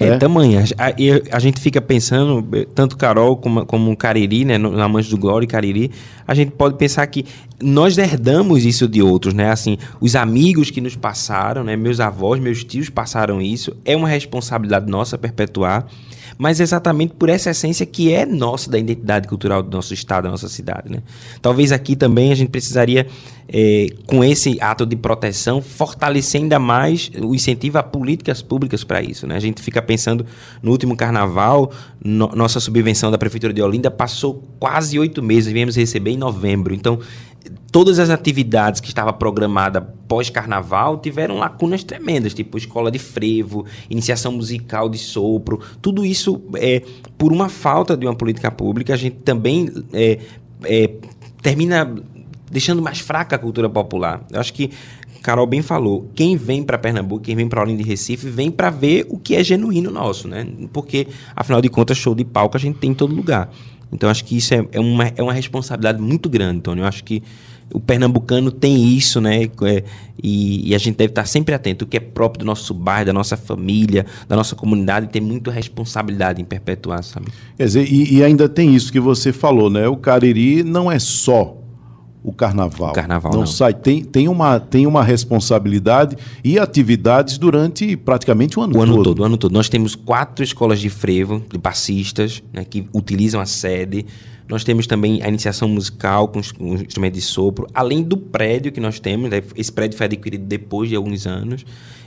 [0.00, 0.64] É, é tamanha.
[0.76, 5.44] A, a, gente fica pensando, tanto Carol como, como Cariri, né, na Mães do Glória
[5.44, 5.92] e Cariri,
[6.26, 7.24] a gente pode pensar que
[7.62, 9.50] nós herdamos isso de outros, né?
[9.50, 11.76] Assim, os amigos que nos passaram, né?
[11.76, 13.76] Meus avós, meus tios passaram isso.
[13.84, 15.86] É uma responsabilidade nossa perpetuar
[16.38, 20.30] mas exatamente por essa essência que é nossa da identidade cultural do nosso estado, da
[20.30, 20.90] nossa cidade.
[20.90, 20.98] Né?
[21.40, 23.06] Talvez aqui também a gente precisaria,
[23.48, 29.02] é, com esse ato de proteção, fortalecer ainda mais o incentivo a políticas públicas para
[29.02, 29.26] isso.
[29.26, 29.36] Né?
[29.36, 30.26] A gente fica pensando
[30.62, 31.70] no último carnaval,
[32.02, 36.74] no, nossa subvenção da Prefeitura de Olinda passou quase oito meses, viemos receber em novembro.
[36.74, 36.98] Então,
[37.70, 44.32] todas as atividades que estava programada pós-carnaval tiveram lacunas tremendas, tipo escola de frevo, iniciação
[44.32, 46.82] musical de sopro, tudo isso é
[47.16, 48.94] por uma falta de uma política pública.
[48.94, 50.18] A gente também é,
[50.64, 50.90] é,
[51.40, 51.92] termina
[52.50, 54.24] deixando mais fraca a cultura popular.
[54.30, 54.70] Eu acho que
[55.22, 58.70] Carol bem falou, quem vem para Pernambuco, quem vem para Olinda de Recife, vem para
[58.70, 60.46] ver o que é genuíno nosso, né?
[60.72, 63.48] Porque, afinal de contas, show de palco a gente tem em todo lugar.
[63.92, 66.80] Então, acho que isso é, é, uma, é uma responsabilidade muito grande, Tony.
[66.80, 67.22] Eu acho que
[67.72, 69.44] o pernambucano tem isso, né?
[69.44, 69.84] É,
[70.22, 71.84] e, e, a gente deve estar sempre atento.
[71.84, 75.50] O que é próprio do nosso bairro, da nossa família, da nossa comunidade, tem muita
[75.50, 77.26] responsabilidade em perpetuar, sabe?
[77.56, 79.88] Quer dizer, e, e ainda tem isso que você falou, né?
[79.88, 81.61] O Cariri não é só
[82.24, 82.90] o carnaval.
[82.90, 83.74] O carnaval não, não, sai.
[83.74, 88.92] Tem, tem, uma, tem uma responsabilidade e atividades durante praticamente o ano o todo.
[88.92, 89.18] Ano todo.
[89.20, 89.52] O ano todo.
[89.52, 94.06] Nós temos quatro escolas de frevo, de passistas, né, que utilizam a sede.
[94.52, 98.80] Nós temos também a iniciação musical com, com instrumento de sopro, além do prédio que
[98.80, 99.30] nós temos.
[99.30, 101.64] Né, esse prédio foi adquirido depois de alguns anos.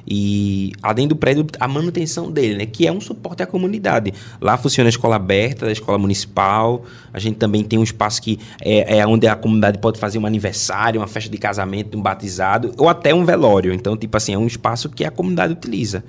[0.07, 2.67] E além do prédio, a manutenção dele, né?
[2.67, 4.13] Que é um suporte à comunidade.
[4.39, 6.85] Lá funciona a escola aberta, a escola municipal.
[7.11, 10.25] A gente também tem um espaço que é, é onde a comunidade pode fazer um
[10.27, 13.73] aniversário, uma festa de casamento, um batizado, ou até um velório.
[13.73, 16.03] Então, tipo assim, é um espaço que a comunidade utiliza.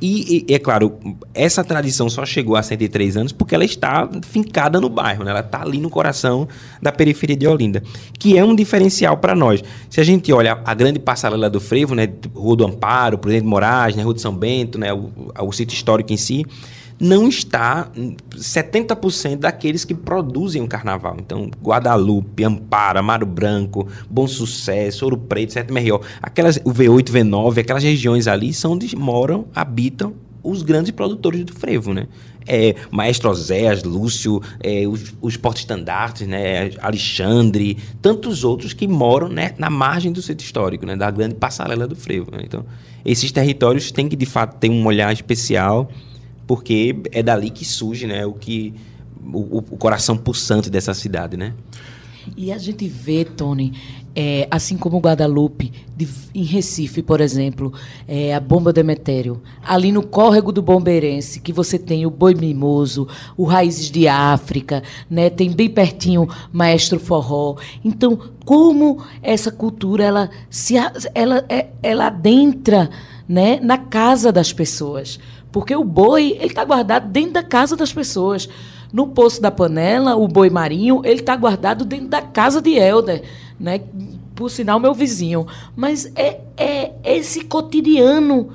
[0.00, 0.98] E, e, é claro,
[1.32, 5.30] essa tradição só chegou há 103 anos porque ela está fincada no bairro, né?
[5.30, 6.46] ela está ali no coração
[6.82, 7.82] da periferia de Olinda,
[8.18, 9.62] que é um diferencial para nós.
[9.88, 12.08] Se a gente olha a grande passarela do Frevo, né?
[12.34, 14.02] Rua do Amparo, Presidente Moraes, né?
[14.02, 14.92] Rua de São Bento, né?
[14.92, 16.44] o, o sítio histórico em si,
[16.98, 17.90] não está
[18.34, 21.16] 70% daqueles que produzem o carnaval.
[21.18, 27.58] Então, Guadalupe, Amparo, Amaro Branco, Bom Sucesso, Ouro Preto, Sete Merriol, aquelas, o V8, V9,
[27.58, 32.06] aquelas regiões ali são onde moram, habitam os grandes produtores do frevo, né?
[32.46, 36.70] É, Maestro Oséias, Lúcio, é, os, os porta-estandartes, né?
[36.80, 40.94] Alexandre, tantos outros que moram né, na margem do centro histórico, né?
[40.94, 42.30] Da grande passarela do frevo.
[42.30, 42.42] Né?
[42.44, 42.64] Então,
[43.04, 45.90] esses territórios têm que, de fato, ter um olhar especial
[46.46, 48.74] porque é dali que surge né, o que
[49.32, 51.54] o, o coração pulsante dessa cidade, né?
[52.36, 53.72] E a gente vê, Tony,
[54.14, 57.72] é, assim como Guadalupe, de, em Recife, por exemplo,
[58.08, 63.06] é, a Bomba Demetério, ali no córrego do Bombeirense, que você tem o Boi Mimoso,
[63.36, 67.56] o Raízes de África, né, tem bem pertinho Maestro Forró.
[67.84, 70.74] Então, como essa cultura ela se
[71.14, 72.90] ela, é, ela adentra
[73.28, 75.18] né, na casa das pessoas.
[75.56, 78.46] Porque o boi, ele está guardado dentro da casa das pessoas.
[78.92, 83.22] No Poço da Panela, o boi marinho, ele está guardado dentro da casa de Helder,
[83.58, 83.80] né?
[84.34, 85.46] Por sinal, meu vizinho.
[85.74, 88.50] Mas é, é esse cotidiano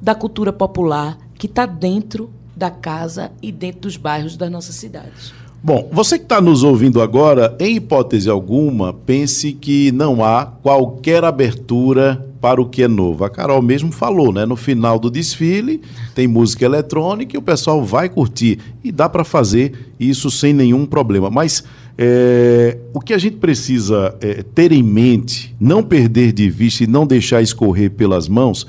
[0.00, 5.34] da cultura popular que está dentro da casa e dentro dos bairros das nossas cidades.
[5.62, 11.22] Bom, você que está nos ouvindo agora, em hipótese alguma, pense que não há qualquer
[11.22, 13.24] abertura para o que é novo.
[13.24, 14.44] A Carol mesmo falou, né?
[14.44, 15.80] No final do desfile
[16.14, 18.58] tem música eletrônica e o pessoal vai curtir.
[18.84, 21.30] E dá para fazer isso sem nenhum problema.
[21.30, 21.64] Mas
[21.98, 26.86] é, o que a gente precisa é, ter em mente, não perder de vista e
[26.86, 28.66] não deixar escorrer pelas mãos,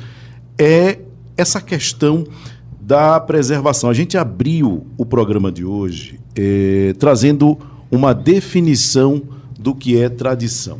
[0.57, 0.99] é
[1.35, 2.25] essa questão
[2.79, 3.89] da preservação.
[3.89, 7.57] A gente abriu o programa de hoje é, trazendo
[7.91, 9.21] uma definição
[9.59, 10.79] do que é tradição.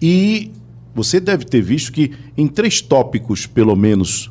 [0.00, 0.50] E
[0.98, 4.30] você deve ter visto que em três tópicos, pelo menos,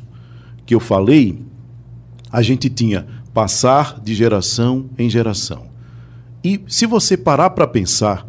[0.66, 1.38] que eu falei,
[2.30, 5.68] a gente tinha passar de geração em geração.
[6.44, 8.28] E se você parar para pensar,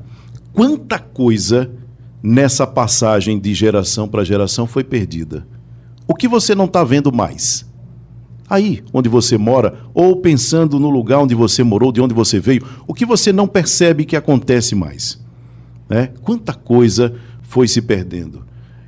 [0.54, 1.70] quanta coisa
[2.24, 5.46] nessa passagem de geração para geração foi perdida?
[6.08, 7.68] O que você não está vendo mais?
[8.50, 12.66] aí onde você mora, ou pensando no lugar onde você morou, de onde você veio,
[12.88, 15.24] o que você não percebe que acontece mais.
[15.88, 16.10] Né?
[16.24, 17.14] Quanta coisa
[17.50, 18.44] foi se perdendo.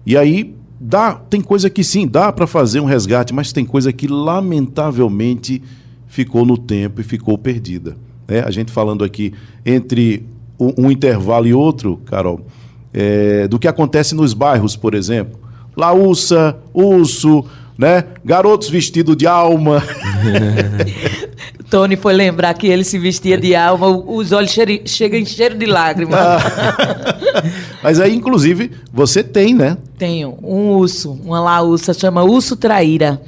[0.05, 3.91] E aí dá, tem coisa que sim, dá para fazer um resgate, mas tem coisa
[3.91, 5.63] que lamentavelmente
[6.07, 7.97] ficou no tempo e ficou perdida.
[8.27, 8.41] Né?
[8.45, 9.33] A gente falando aqui
[9.65, 10.23] entre
[10.59, 12.45] um, um intervalo e outro, Carol,
[12.93, 15.39] é, do que acontece nos bairros, por exemplo.
[15.75, 17.43] Laúça, Urso,
[17.75, 18.03] né?
[18.23, 19.81] Garotos vestidos de alma.
[21.71, 24.53] Tony foi lembrar que ele se vestia de alma, os olhos
[24.85, 26.19] chegam em cheiro de lágrimas.
[27.81, 29.77] Mas aí, inclusive, você tem, né?
[29.97, 33.21] Tenho um urso, uma laúça, chama Urso Traíra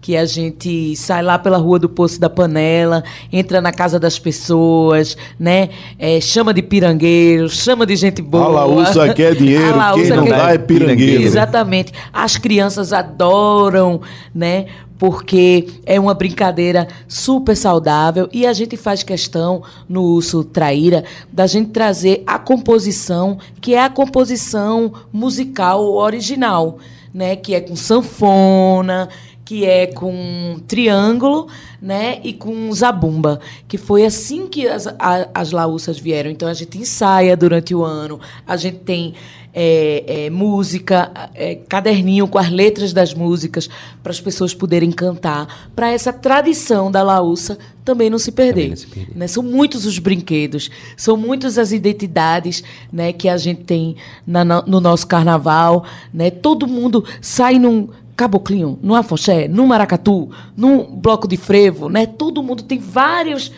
[0.00, 4.18] que a gente sai lá pela rua do Poço da Panela, entra na casa das
[4.18, 5.68] pessoas, né?
[5.98, 8.46] É, chama de pirangueiro, chama de gente boa.
[8.46, 10.36] A Laúça quer dinheiro, quem não quer...
[10.38, 11.22] dá é pirangueiro.
[11.22, 11.92] Exatamente.
[12.10, 14.00] As crianças adoram,
[14.34, 14.66] né?
[15.00, 21.46] Porque é uma brincadeira super saudável e a gente faz questão no Urso Traíra da
[21.46, 26.76] gente trazer a composição, que é a composição musical original,
[27.14, 29.08] né, que é com sanfona,
[29.42, 31.48] que é com triângulo,
[31.80, 36.30] né, e com zabumba, que foi assim que as, a, as laúças vieram.
[36.30, 39.14] Então a gente ensaia durante o ano, a gente tem
[39.52, 43.68] é, é, música, é, caderninho com as letras das músicas
[44.02, 48.70] para as pessoas poderem cantar, para essa tradição da laúça também não se perder.
[48.70, 49.16] Não se perder.
[49.16, 49.26] Né?
[49.26, 54.80] São muitos os brinquedos, são muitas as identidades né, que a gente tem na, no
[54.80, 55.84] nosso carnaval.
[56.12, 56.30] Né?
[56.30, 62.04] Todo mundo sai num caboclinho, no afoxé, no maracatu, no bloco de frevo, né?
[62.04, 63.50] Todo mundo tem vários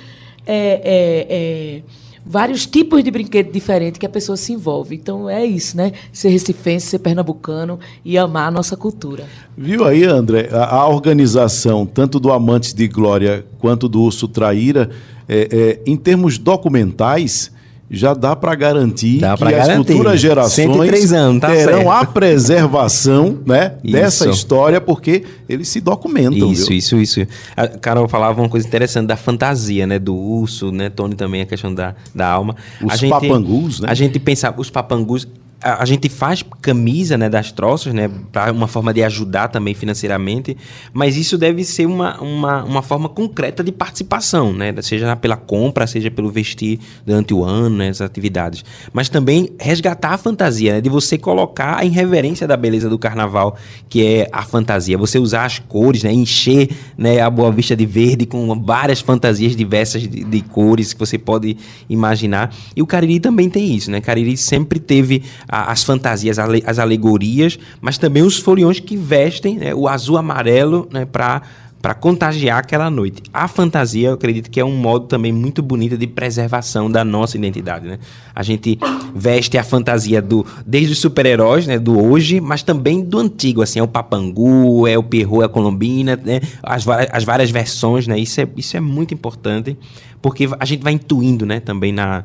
[0.46, 1.82] é, é, é,
[2.24, 4.94] vários tipos de brinquedo diferentes que a pessoa se envolve.
[4.94, 5.92] Então é isso, né?
[6.12, 9.24] Ser recifense, ser pernambucano e amar a nossa cultura.
[9.56, 10.48] Viu aí, André?
[10.52, 14.90] A, a organização, tanto do Amantes de Glória quanto do Urso Traíra,
[15.28, 17.50] é, é, em termos documentais,
[17.92, 21.90] já dá para garantir dá que as futuras gerações anos, tá terão certo.
[21.90, 26.50] a preservação né, dessa história, porque eles se documentam.
[26.50, 26.78] Isso, viu?
[26.78, 27.20] isso, isso.
[27.54, 29.98] A Carol falava uma coisa interessante da fantasia, né?
[29.98, 30.88] Do urso, né?
[30.88, 32.56] Tony também, a questão da, da alma.
[32.82, 33.88] Os a gente, papangus, né?
[33.90, 35.28] A gente pensava, os papangus
[35.62, 40.56] a, gente faz camisa né, das troças, né, para uma forma de ajudar também financeiramente,
[40.92, 45.86] mas isso deve ser uma, uma, uma forma concreta de participação, né, seja pela compra,
[45.86, 48.64] seja pelo vestir durante o ano, né, as atividades.
[48.92, 53.56] Mas também resgatar a fantasia, né, de você colocar a irreverência da beleza do carnaval,
[53.88, 54.98] que é a fantasia.
[54.98, 59.54] Você usar as cores, né, encher né, a Boa Vista de verde com várias fantasias
[59.54, 61.56] diversas de, de cores que você pode
[61.88, 62.54] imaginar.
[62.74, 64.00] E o Cariri também tem isso, né?
[64.00, 65.22] Cariri sempre teve
[65.52, 71.04] as fantasias, as alegorias, mas também os foliões que vestem né, o azul amarelo né,
[71.04, 71.42] para
[71.82, 73.24] para contagiar aquela noite.
[73.34, 77.36] A fantasia, eu acredito que é um modo também muito bonito de preservação da nossa
[77.36, 77.98] identidade, né?
[78.32, 78.78] A gente
[79.12, 83.80] veste a fantasia do desde os super-heróis, né, do hoje, mas também do antigo, assim,
[83.80, 86.40] é o papangu, é o perro, é a colombina, né?
[86.62, 88.16] As, as várias versões, né?
[88.16, 89.76] Isso é, isso é muito importante,
[90.22, 92.22] porque a gente vai intuindo, né, também na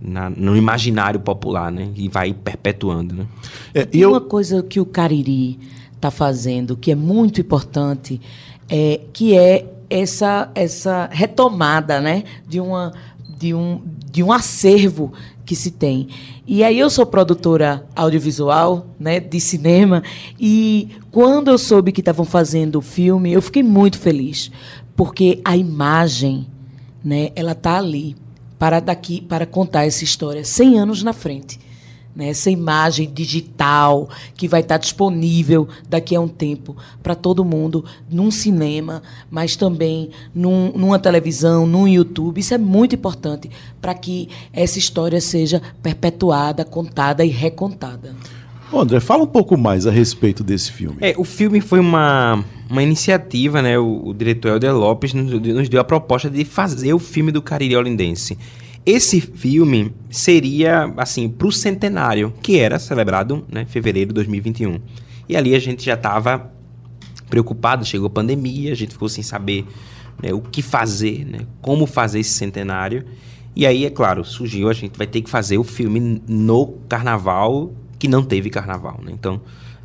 [0.00, 1.90] na, no imaginário popular, né?
[1.94, 3.26] E vai perpetuando, né?
[3.74, 4.10] É, e eu...
[4.10, 5.58] uma coisa que o Cariri
[5.94, 8.20] está fazendo que é muito importante
[8.68, 12.24] é que é essa essa retomada, né?
[12.48, 12.92] De uma
[13.38, 15.12] de um de um acervo
[15.44, 16.08] que se tem.
[16.46, 20.02] E aí eu sou produtora audiovisual, né, de cinema,
[20.38, 24.50] e quando eu soube que estavam fazendo o filme, eu fiquei muito feliz,
[24.94, 26.46] porque a imagem,
[27.02, 28.16] né, ela tá ali
[28.60, 31.58] para daqui para contar essa história 100 anos na frente
[32.14, 37.84] né, essa imagem digital que vai estar disponível daqui a um tempo para todo mundo,
[38.10, 42.40] num cinema, mas também num, numa televisão, num YouTube.
[42.40, 43.50] Isso é muito importante
[43.80, 48.14] para que essa história seja perpetuada, contada e recontada.
[48.78, 50.96] André, fala um pouco mais a respeito desse filme.
[51.00, 53.78] É, o filme foi uma, uma iniciativa, né?
[53.78, 57.42] O, o diretor Helder Lopes nos, nos, deu a proposta de fazer o filme do
[57.42, 58.38] Cariri Olindense.
[58.84, 64.80] Esse filme seria, assim, para o centenário, que era celebrado né, fevereiro de 2021.
[65.28, 66.50] E ali a gente já estava
[67.28, 69.66] preocupado, chegou a pandemia, a gente ficou sem saber
[70.22, 73.04] né, o que fazer, né, como fazer esse centenário.
[73.54, 77.72] E aí, é claro, surgiu, a gente vai ter que fazer o filme no carnaval,
[78.00, 78.98] que não teve carnaval.
[79.02, 79.12] Né?
[79.12, 79.40] Então,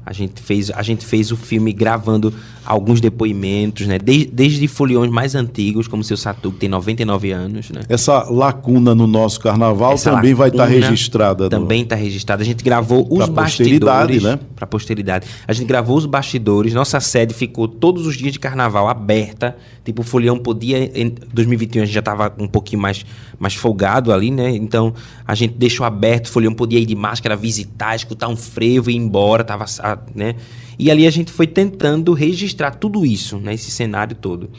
[0.05, 2.31] a gente fez, a gente fez o filme gravando
[2.63, 3.97] alguns depoimentos, né?
[3.97, 7.81] Desde, desde foliões mais antigos, como o seu Satu, que tem 99 anos, né?
[7.89, 11.49] Essa lacuna no nosso carnaval Essa também vai estar tá registrada.
[11.49, 12.03] Também está no...
[12.03, 12.43] registrada.
[12.43, 14.23] A gente gravou os pra bastidores.
[14.23, 14.39] Né?
[14.55, 15.27] Para posteridade.
[15.47, 16.73] A gente gravou os bastidores.
[16.73, 19.55] Nossa sede ficou todos os dias de carnaval aberta.
[19.83, 20.91] Tipo, o folião podia.
[20.99, 23.05] Em 2021 a gente já estava um pouquinho mais,
[23.39, 24.49] mais folgado ali, né?
[24.49, 24.93] Então
[25.27, 26.25] a gente deixou aberto.
[26.25, 29.43] O folião podia ir de máscara, visitar, escutar um frevo e ir embora.
[29.43, 29.65] Tava
[30.13, 30.35] né?
[30.77, 33.53] E ali a gente foi tentando registrar tudo isso, né?
[33.53, 34.49] Esse cenário todo.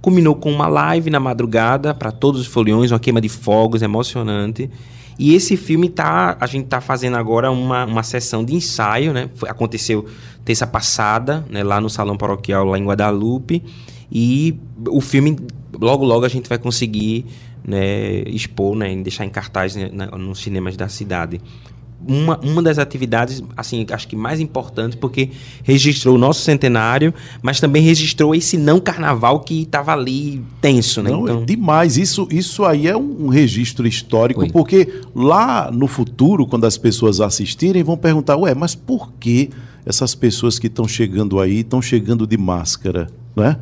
[0.00, 4.70] Culminou com uma live na madrugada para todos os foliões, uma queima de fogos emocionante.
[5.18, 9.30] E esse filme tá, a gente tá fazendo agora uma, uma sessão de ensaio, né?
[9.34, 10.06] Foi, aconteceu
[10.44, 13.62] terça passada, né, lá no salão paroquial lá em Guadalupe,
[14.12, 15.36] e o filme
[15.72, 17.24] logo logo a gente vai conseguir
[17.66, 19.88] né, expor, né, deixar em cartaz né,
[20.18, 21.40] nos cinemas da cidade
[22.06, 25.30] uma, uma das atividades, assim, acho que mais importantes, porque
[25.62, 31.10] registrou o nosso centenário, mas também registrou esse não carnaval que estava ali tenso, né?
[31.10, 31.42] Não, então...
[31.42, 31.96] é demais.
[31.96, 34.50] Isso, isso aí é um, registro histórico, Oi.
[34.50, 39.50] porque lá no futuro, quando as pessoas assistirem, vão perguntar, ué, mas por que
[39.86, 43.56] essas pessoas que estão chegando aí estão chegando de máscara, né?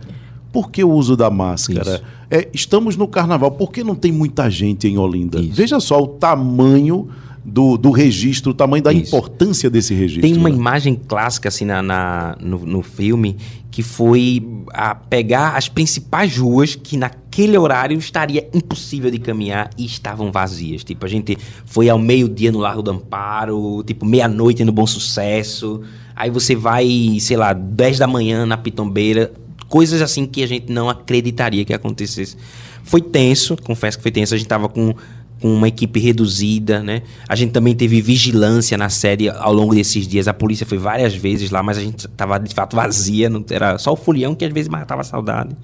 [0.53, 2.03] Por que o uso da máscara?
[2.31, 5.41] É, estamos no carnaval, por que não tem muita gente em Olinda?
[5.41, 5.55] Isso.
[5.55, 7.09] Veja só o tamanho
[7.45, 9.09] do, do registro, o tamanho da Isso.
[9.09, 10.23] importância desse registro.
[10.23, 10.55] Tem uma né?
[10.55, 13.37] imagem clássica assim na, na no, no, filme
[13.71, 19.85] que foi a pegar as principais ruas que naquele horário estaria impossível de caminhar e
[19.85, 20.85] estavam vazias.
[20.85, 25.81] Tipo, a gente foi ao meio-dia no Largo do Amparo, tipo, meia-noite no Bom Sucesso.
[26.15, 29.33] Aí você vai, sei lá, 10 da manhã na Pitombeira.
[29.69, 32.37] Coisas assim que a gente não acreditaria que acontecesse.
[32.85, 34.35] Foi tenso, confesso que foi tenso.
[34.35, 34.95] A gente tava com
[35.43, 37.03] com uma equipe reduzida, né?
[37.29, 40.29] A gente também teve vigilância na série ao longo desses dias.
[40.29, 43.77] A polícia foi várias vezes lá, mas a gente estava de fato vazia, não era
[43.77, 45.57] só o folião que às vezes matava a saudade.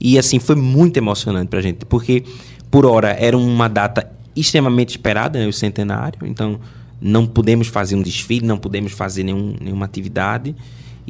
[0.00, 2.24] E assim foi muito emocionante pra gente, porque
[2.68, 6.18] por hora era uma data extremamente esperada, né, o centenário.
[6.24, 6.58] Então
[7.00, 10.56] não pudemos fazer um desfile, não pudemos fazer nenhum, nenhuma atividade.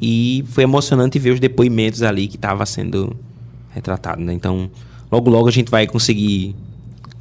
[0.00, 3.16] E foi emocionante ver os depoimentos ali que estava sendo
[3.70, 4.32] retratado, né?
[4.32, 4.70] Então,
[5.10, 6.54] logo logo a gente vai conseguir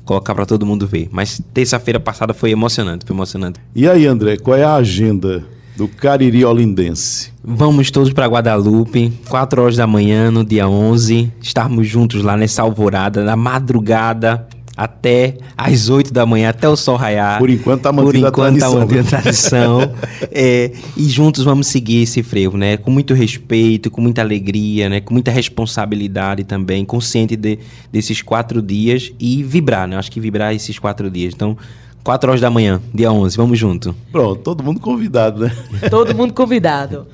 [0.06, 1.08] colocar para todo mundo ver.
[1.12, 3.60] Mas terça-feira passada foi emocionante, foi emocionante.
[3.76, 5.44] E aí, André, qual é a agenda
[5.76, 7.32] do Cariri Olindense?
[7.44, 12.62] Vamos todos para Guadalupe, 4 horas da manhã, no dia 11, estarmos juntos lá nessa
[12.62, 14.48] alvorada, na madrugada,
[14.82, 17.38] até às 8 da manhã, até o sol raiar.
[17.38, 18.74] Por enquanto tá mantendo Por enquanto a tradição.
[18.74, 19.96] Tá mantendo a tradição.
[20.32, 22.78] é, e juntos vamos seguir esse frevo, né?
[22.78, 25.00] Com muito respeito, com muita alegria, né?
[25.00, 27.60] Com muita responsabilidade também, consciente de,
[27.92, 29.98] desses quatro dias e vibrar, né?
[29.98, 31.36] Acho que vibrar esses quatro dias.
[31.36, 31.56] Então,
[32.04, 33.96] 4 horas da manhã, dia 11, vamos junto.
[34.12, 35.56] Pronto, todo mundo convidado, né?
[35.92, 37.06] Todo mundo convidado.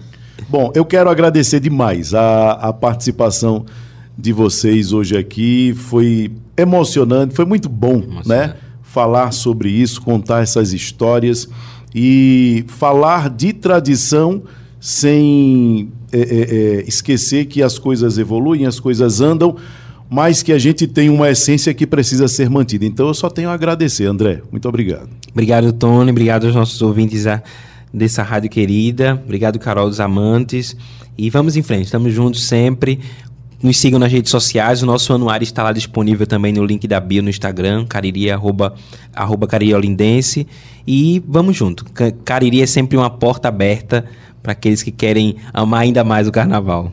[0.48, 3.66] Bom, eu quero agradecer demais a, a participação
[4.18, 5.74] de vocês hoje aqui.
[5.76, 8.56] Foi emocionante, foi muito bom, né?
[8.82, 11.48] Falar sobre isso, contar essas histórias
[11.94, 14.44] e falar de tradição
[14.80, 19.56] sem é, é, é, esquecer que as coisas evoluem, as coisas andam,
[20.10, 22.86] mas que a gente tem uma essência que precisa ser mantida.
[22.86, 24.42] Então eu só tenho a agradecer, André.
[24.52, 25.10] Muito obrigado.
[25.32, 26.12] Obrigado, Tony.
[26.12, 27.42] Obrigado aos nossos ouvintes a,
[27.94, 29.22] dessa rádio querida.
[29.24, 30.76] Obrigado, Carol dos Amantes.
[31.18, 33.00] E vamos em frente, estamos juntos sempre.
[33.62, 37.00] Nos sigam nas redes sociais, o nosso anuário está lá disponível também no link da
[37.00, 38.76] bio no Instagram, cariri, arroba,
[39.14, 39.74] arroba cariri.
[40.86, 41.84] E vamos junto.
[42.24, 44.06] Cariri é sempre uma porta aberta
[44.44, 46.92] para aqueles que querem amar ainda mais o carnaval.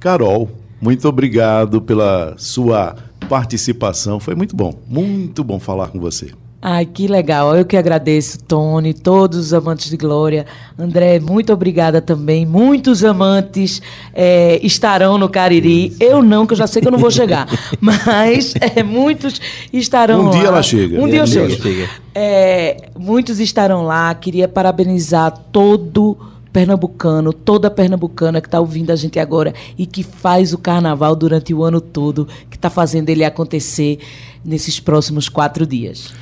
[0.00, 0.50] Carol,
[0.80, 2.96] muito obrigado pela sua
[3.28, 4.18] participação.
[4.18, 6.32] Foi muito bom, muito bom falar com você.
[6.60, 7.56] Ai, que legal.
[7.56, 10.44] Eu que agradeço, Tony, todos os amantes de Glória.
[10.76, 12.44] André, muito obrigada também.
[12.44, 13.80] Muitos amantes
[14.12, 15.94] é, estarão no Cariri.
[16.00, 17.46] Eu não, que eu já sei que eu não vou chegar.
[17.80, 19.40] Mas é, muitos
[19.72, 20.28] estarão um lá.
[20.28, 21.00] Um dia ela chega.
[21.00, 21.88] Um dia eu chego.
[22.12, 24.12] É, muitos estarão lá.
[24.16, 26.18] Queria parabenizar todo
[26.52, 31.54] pernambucano, toda pernambucana que está ouvindo a gente agora e que faz o carnaval durante
[31.54, 34.00] o ano todo, que está fazendo ele acontecer
[34.44, 36.12] nesses próximos quatro dias.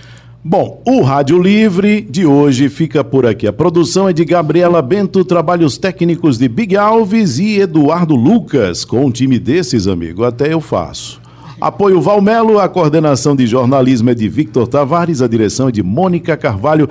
[0.48, 3.48] Bom, o Rádio Livre de hoje fica por aqui.
[3.48, 8.84] A produção é de Gabriela Bento, trabalhos técnicos de Big Alves e Eduardo Lucas.
[8.84, 11.20] Com um time desses, amigo, até eu faço.
[11.60, 16.36] Apoio Valmelo, a coordenação de jornalismo é de Victor Tavares, a direção é de Mônica
[16.36, 16.88] Carvalho.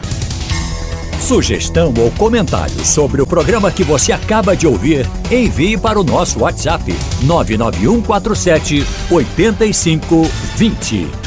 [1.22, 6.42] Sugestão ou comentário sobre o programa que você acaba de ouvir, envie para o nosso
[6.42, 6.94] WhatsApp
[7.24, 11.25] 99147 8520.